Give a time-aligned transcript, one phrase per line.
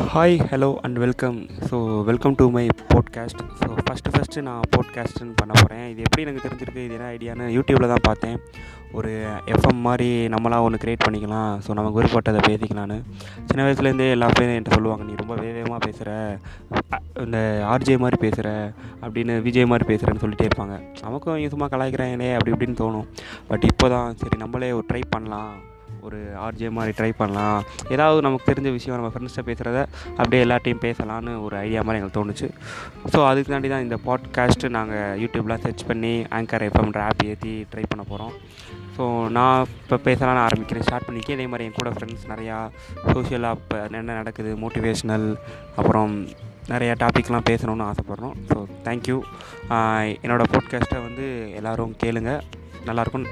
[0.00, 1.76] Hi hello and welcome so
[2.08, 6.84] welcome to my podcast so first first நான் போட்காஸ்ட்டுன்னு பண்ண போகிறேன் இது எப்படி எனக்கு தெரிஞ்சிருக்கு?
[6.86, 8.36] இது என்ன ஐடியான்னு யூடியூப்பில் தான் பார்த்தேன்.
[8.98, 9.10] ஒரு
[9.54, 11.52] எஃப்எம் மாதிரி நம்மளாக ஒன்று க்ரியேட் பண்ணிக்கலாம்.
[11.64, 12.96] ஸோ நமக்கு விருப்பப்பட்டதை பேசிக்கலான்னு
[13.48, 16.14] சின்ன வயசுலேருந்தே எல்லா பேரும் என்கிட்ட சொல்லுவாங்க நீ ரொம்ப வேகமாக பேசுகிற
[17.24, 17.40] இந்த
[17.72, 18.48] ஆர்ஜே மாதிரி பேசுகிற
[19.02, 20.76] அப்படின்னு விஜய் மாதிரி பேசுகிறேன்னு சொல்லிட்டே இருப்பாங்க.
[21.02, 23.06] நமக்கும் சும்மா கலாய்க்கிறாங்களே அப்படி இப்படின்னு தோணும்.
[23.52, 25.52] பட் இப்போ தான் சரி நம்மளே ஒரு ட்ரை பண்ணலாம்.
[26.06, 27.58] ஒரு ஆர்ஜே மாதிரி ட்ரை பண்ணலாம்.
[27.94, 29.80] ஏதாவது நமக்கு தெரிஞ்ச விஷயம் நம்ம ஃப்ரெண்ட்ஸ்கிட்ட பேசுகிறத
[30.18, 32.48] அப்படியே எல்லாத்தையும் பேசலான்னு ஒரு ஐடியா மாதிரி எங்களுக்கு தோணுச்சு.
[33.12, 37.84] ஸோ அதுக்கு தாண்டி தான் இந்த பாட்காஸ்ட்டு நாங்கள் யூடியூப்லாம் சர்ச் பண்ணி ஆங்கர் எஃப்எம்ன்ற ஆப் ஏற்றி ட்ரை
[37.92, 38.34] பண்ண போகிறோம்
[38.96, 39.04] ஸோ
[39.36, 40.86] நான் இப்போ பேசலாம்னு ஆரம்பிக்கிறேன்.
[40.88, 42.56] ஸ்டார்ட் பண்ணிக்கே இதே மாதிரி என் கூட ஃப்ரெண்ட்ஸ் நிறையா
[43.12, 45.28] சோஷியலாக இப்போ என்ன நடக்குது மோட்டிவேஷ்னல்
[45.80, 46.12] அப்புறம்
[46.72, 48.36] நிறையா டாபிக்லாம் பேசணும்னு ஆசைப்பட்றோம்.
[48.50, 48.58] ஸோ
[48.88, 49.18] தேங்க்யூ
[50.24, 51.26] என்னோடய பாட்காஸ்ட்டை வந்து
[51.60, 52.42] எல்லோரும் கேளுங்கள்
[52.86, 53.28] நல்லாயிருக்கும்